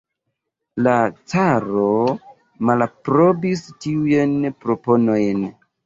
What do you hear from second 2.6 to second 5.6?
malaprobis tiujn proponojn.